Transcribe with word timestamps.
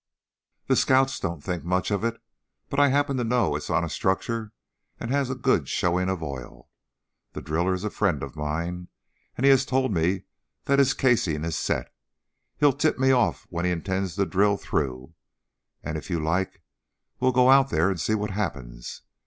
"The 0.65 0.75
scouts 0.75 1.19
don't 1.19 1.43
think 1.43 1.63
much 1.63 1.91
of 1.91 2.03
it, 2.03 2.19
but 2.71 2.79
I 2.79 2.87
happen 2.87 3.17
to 3.17 3.23
know 3.23 3.53
it 3.53 3.59
is 3.59 3.69
on 3.69 3.83
a 3.83 3.87
structure 3.87 4.51
and 4.99 5.11
has 5.11 5.29
a 5.29 5.35
good 5.35 5.69
showing 5.69 6.09
of 6.09 6.23
oil. 6.23 6.69
The 7.33 7.41
driller 7.43 7.75
is 7.75 7.83
a 7.83 7.91
friend 7.91 8.23
of 8.23 8.35
mine, 8.35 8.87
and 9.37 9.45
he 9.45 9.51
has 9.51 9.63
told 9.63 9.93
me 9.93 10.23
that 10.65 10.79
his 10.79 10.95
casing 10.95 11.43
is 11.45 11.55
set. 11.55 11.93
He'll 12.57 12.73
tip 12.73 12.97
me 12.97 13.11
off 13.11 13.45
when 13.51 13.63
he 13.63 13.69
intends 13.69 14.15
to 14.15 14.25
drill 14.25 14.57
through, 14.57 15.13
and 15.83 15.95
if 15.99 16.09
you 16.09 16.19
like 16.19 16.63
we'll 17.19 17.31
go 17.31 17.51
out 17.51 17.69
there 17.69 17.91
and 17.91 18.01
see 18.01 18.15
what 18.15 18.31
happens. 18.31 19.03